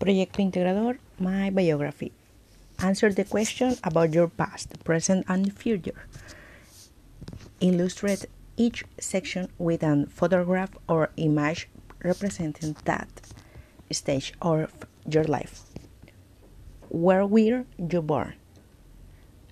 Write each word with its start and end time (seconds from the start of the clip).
Proyecto 0.00 0.40
Integrador, 0.40 0.96
my 1.18 1.50
biography. 1.50 2.10
Answer 2.78 3.12
the 3.12 3.24
question 3.24 3.76
about 3.84 4.14
your 4.14 4.28
past, 4.28 4.82
present, 4.82 5.26
and 5.28 5.52
future. 5.52 6.06
Illustrate 7.60 8.24
each 8.56 8.82
section 8.98 9.50
with 9.58 9.82
a 9.82 10.06
photograph 10.08 10.70
or 10.88 11.10
image 11.18 11.68
representing 12.02 12.76
that 12.86 13.08
stage 13.92 14.32
of 14.40 14.72
your 15.06 15.24
life. 15.24 15.64
Where 16.88 17.26
were 17.26 17.66
you 17.76 18.00
born? 18.00 18.34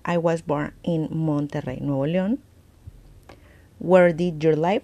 I 0.03 0.17
was 0.17 0.41
born 0.41 0.73
in 0.83 1.09
Monterrey, 1.09 1.79
Nuevo 1.79 2.07
León. 2.07 2.39
Where 3.77 4.11
did 4.11 4.43
you 4.43 4.55
live? 4.55 4.81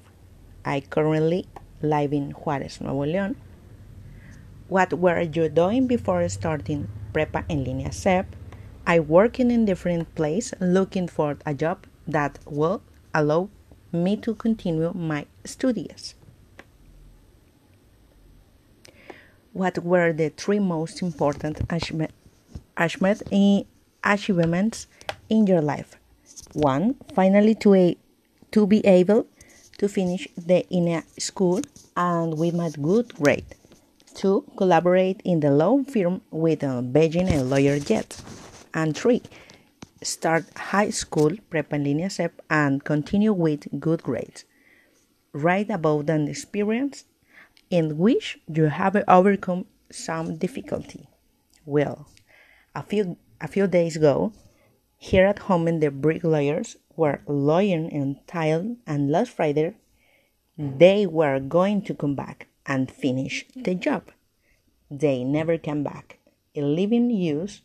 I 0.64 0.82
currently 0.82 1.48
live 1.82 2.14
in 2.14 2.34
Juárez, 2.34 2.80
Nuevo 2.82 3.06
León. 3.06 3.36
What 4.68 4.94
were 4.94 5.22
you 5.22 5.48
doing 5.48 5.86
before 5.86 6.28
starting 6.28 6.88
Prepa 7.14 7.46
en 7.48 7.64
Línea 7.64 7.94
SEP? 7.94 8.26
I 8.88 9.00
working 9.00 9.52
in 9.52 9.66
different 9.66 10.16
place 10.16 10.56
looking 10.60 11.08
for 11.08 11.38
a 11.46 11.54
job 11.54 11.86
that 12.08 12.40
will 12.48 12.82
allow 13.14 13.50
me 13.92 14.18
to 14.18 14.34
continue 14.34 14.92
my 14.96 15.28
studies. 15.44 16.16
What 19.54 19.84
were 19.84 20.12
the 20.12 20.30
three 20.30 20.58
most 20.58 21.04
important 21.04 21.62
achievements 21.70 23.22
in 25.30 25.48
your 25.48 25.62
life? 25.62 25.96
One, 26.54 26.96
finally 27.14 27.54
to, 27.56 27.76
a, 27.76 27.98
to 28.52 28.66
be 28.66 28.84
able 28.84 29.28
to 29.78 29.88
finish 29.88 30.28
the 30.36 30.66
INEA 30.72 31.04
school 31.22 31.62
and 31.96 32.36
with 32.40 32.56
my 32.56 32.72
good 32.72 33.14
grade. 33.14 33.46
Two, 34.16 34.50
collaborate 34.56 35.22
in 35.26 35.42
the 35.42 35.52
law 35.52 35.84
firm 35.84 36.22
with 36.32 36.64
uh, 36.64 36.82
Beijing 36.82 37.30
and 37.30 37.50
Lawyer 37.50 37.80
Jet. 37.80 38.22
And 38.74 38.96
three, 38.96 39.22
start 40.02 40.46
high 40.56 40.90
school, 40.92 41.32
Prepa 41.52 41.74
en 41.74 41.84
línea 41.84 42.10
SEP, 42.10 42.42
and 42.50 42.82
continue 42.82 43.34
with 43.34 43.68
good 43.78 44.02
grades. 44.04 44.46
Write 45.34 45.70
about 45.70 46.10
an 46.10 46.30
experience 46.30 47.04
in 47.70 47.98
which 47.98 48.40
you 48.48 48.68
have 48.68 48.96
overcome 49.10 49.66
some 49.92 50.38
difficulty. 50.38 51.10
Well, 51.66 52.08
a 52.74 52.84
few 52.84 53.18
a 53.42 53.50
few 53.50 53.68
days 53.68 53.98
ago, 53.98 54.32
here 54.96 55.26
at 55.26 55.40
home 55.40 55.68
in 55.68 55.82
the 55.82 55.92
bricklayers 55.92 56.78
were 56.96 57.20
lawyering 57.28 57.92
and 57.92 58.26
tile, 58.28 58.78
and 58.88 59.12
last 59.12 59.32
Friday 59.32 59.76
they 60.58 61.06
were 61.06 61.42
going 61.42 61.82
to 61.82 61.94
come 61.94 62.16
back 62.16 62.48
and 62.66 62.92
finish 62.92 63.46
the 63.56 63.76
job. 63.76 64.12
They 64.90 65.24
never 65.24 65.58
came 65.58 65.84
back, 65.84 66.20
leaving 66.56 67.10
use 67.10 67.62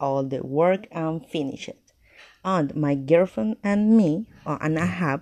all 0.00 0.24
the 0.24 0.44
work 0.44 0.86
and 0.90 1.24
finish 1.26 1.68
it. 1.68 1.92
And 2.44 2.74
my 2.74 2.94
girlfriend 2.94 3.56
and 3.62 3.96
me, 3.96 4.26
uh, 4.44 4.58
and 4.60 4.78
I 4.78 4.86
have 4.86 5.20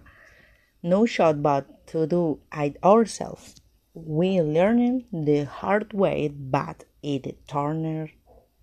no 0.82 1.04
shot 1.06 1.42
but 1.42 1.86
to 1.88 2.06
do 2.06 2.40
it 2.52 2.76
ourselves. 2.82 3.60
We 3.92 4.40
learning 4.40 5.04
the 5.12 5.44
hard 5.44 5.92
way, 5.92 6.28
but 6.28 6.84
it 7.02 7.46
turned 7.46 8.10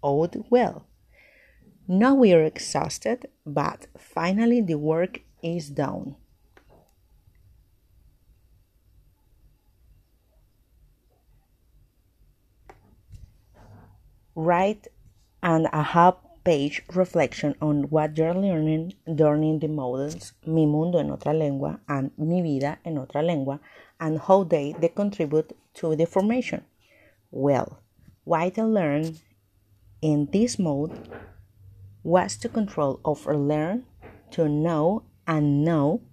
out 0.03 0.35
well. 0.49 0.87
Now 1.87 2.15
we 2.15 2.33
are 2.33 2.43
exhausted, 2.43 3.27
but 3.45 3.87
finally 3.97 4.61
the 4.61 4.77
work 4.77 5.21
is 5.43 5.69
done. 5.69 6.15
Write 14.39 14.87
and 15.41 15.67
a 15.73 15.81
half 15.81 16.17
page 16.43 16.83
reflection 16.93 17.55
on 17.59 17.89
what 17.89 18.15
you're 18.15 18.35
learning 18.35 18.93
during 19.15 19.57
the 19.57 19.67
models 19.67 20.33
Mi 20.45 20.67
Mundo 20.67 20.99
en 20.99 21.09
Otra 21.09 21.33
Lengua 21.35 21.79
and 21.89 22.11
Mi 22.19 22.43
Vida 22.43 22.77
en 22.85 22.97
Otra 22.97 23.25
Lengua 23.25 23.59
and 23.99 24.19
how 24.19 24.43
they, 24.43 24.75
they 24.79 24.89
contribute 24.89 25.57
to 25.73 25.95
the 25.95 26.05
formation. 26.05 26.63
Well, 27.31 27.81
what 28.25 28.59
I 28.59 28.61
learned 28.61 29.19
in 30.03 30.29
this 30.31 30.59
mode 30.59 31.09
was 32.03 32.37
to 32.37 32.47
control 32.47 32.99
over 33.03 33.35
learn, 33.35 33.85
to 34.33 34.47
know 34.47 35.01
and 35.25 35.65
know 35.65 36.03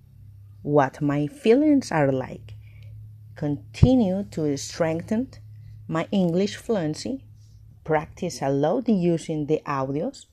what 0.63 1.03
my 1.03 1.27
feelings 1.27 1.93
are 1.93 2.11
like, 2.11 2.55
continue 3.37 4.25
to 4.31 4.57
strengthen 4.57 5.29
my 5.87 6.09
English 6.11 6.57
fluency 6.57 7.23
practice 7.85 8.43
a 8.43 8.49
lot 8.49 8.89
using 8.89 9.47
the 9.47 9.61
audios 9.67 10.27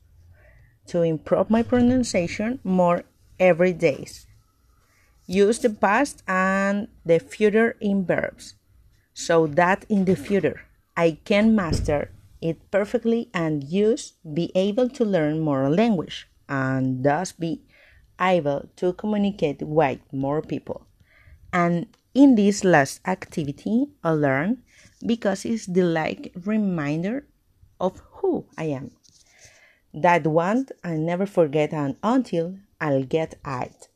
to 0.86 1.02
improve 1.02 1.50
my 1.50 1.62
pronunciation 1.62 2.58
more 2.64 3.04
every 3.38 3.72
day. 3.72 4.06
Use 5.26 5.58
the 5.60 5.70
past 5.70 6.22
and 6.26 6.88
the 7.04 7.20
future 7.20 7.76
in 7.80 8.04
verbs 8.04 8.54
so 9.14 9.46
that 9.46 9.84
in 9.88 10.04
the 10.04 10.16
future 10.16 10.62
I 10.96 11.18
can 11.24 11.54
master 11.54 12.10
it 12.40 12.70
perfectly 12.70 13.30
and 13.32 13.62
use 13.62 14.14
be 14.34 14.50
able 14.54 14.88
to 14.90 15.04
learn 15.04 15.40
more 15.40 15.70
language 15.70 16.28
and 16.48 17.04
thus 17.04 17.32
be 17.32 17.62
able 18.20 18.68
to 18.76 18.92
communicate 18.94 19.62
with 19.62 20.00
more 20.12 20.42
people. 20.42 20.86
And 21.52 21.86
in 22.14 22.34
this 22.34 22.64
last 22.64 23.00
activity, 23.06 23.88
I 24.02 24.10
learn 24.10 24.62
because 25.06 25.44
it's 25.44 25.66
the 25.66 25.82
like 25.82 26.32
reminder 26.44 27.26
of 27.82 28.00
who 28.12 28.46
I 28.56 28.64
am. 28.64 28.92
That 29.92 30.26
one 30.26 30.68
I 30.82 30.96
never 30.96 31.26
forget 31.26 31.74
and 31.74 31.96
until 32.02 32.56
I'll 32.80 33.04
get 33.04 33.34
it. 33.44 33.88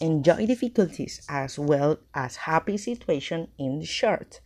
Enjoy 0.00 0.44
difficulties 0.44 1.22
as 1.28 1.58
well 1.58 1.98
as 2.14 2.36
happy 2.36 2.76
situation 2.76 3.48
in 3.58 3.78
the 3.78 3.86
short. 3.86 4.40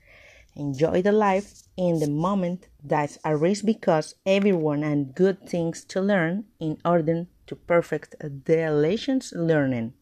Enjoy 0.55 1.03
the 1.03 1.13
life 1.13 1.63
in 1.77 1.99
the 1.99 2.09
moment 2.11 2.69
that's 2.85 3.19
a 3.25 3.37
risk 3.37 3.65
because 3.65 4.15
everyone 4.25 4.85
and 4.85 5.15
good 5.15 5.49
things 5.49 5.85
to 5.87 6.01
learn 6.01 6.45
in 6.61 6.79
order 6.85 7.27
to 7.47 7.57
perfect 7.57 8.15
the 8.21 8.71
lessons 8.71 9.33
learning 9.35 9.95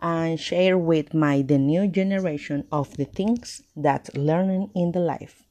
and 0.00 0.40
share 0.40 0.78
with 0.78 1.12
my 1.12 1.42
the 1.42 1.58
new 1.58 1.86
generation 1.86 2.66
of 2.72 2.96
the 2.96 3.04
things 3.04 3.62
that 3.76 4.16
learning 4.16 4.70
in 4.74 4.92
the 4.92 5.00
life. 5.00 5.44